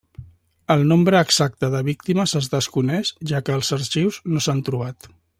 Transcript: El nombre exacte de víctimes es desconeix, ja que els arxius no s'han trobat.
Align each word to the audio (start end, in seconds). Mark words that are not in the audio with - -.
El 0.75 0.83
nombre 0.91 1.19
exacte 1.25 1.69
de 1.75 1.81
víctimes 1.89 2.33
es 2.39 2.47
desconeix, 2.55 3.11
ja 3.33 3.43
que 3.49 3.57
els 3.59 3.69
arxius 3.81 4.19
no 4.35 4.43
s'han 4.47 4.65
trobat. 4.71 5.11